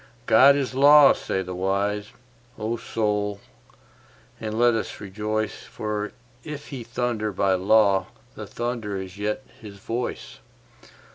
[0.25, 2.07] God is law, say the wise;
[2.57, 3.39] O Soul,
[4.39, 6.11] and let us rejoice, For
[6.43, 10.39] if He thunder by law the thunder is yet His voice.